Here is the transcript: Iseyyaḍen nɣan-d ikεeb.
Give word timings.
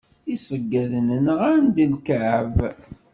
Iseyyaḍen 0.35 1.07
nɣan-d 1.25 1.75
ikεeb. 1.85 2.55